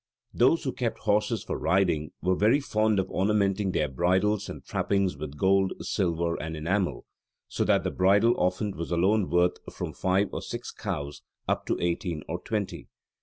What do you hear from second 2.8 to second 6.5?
of ornamenting their bridles and trappings with gold, silver,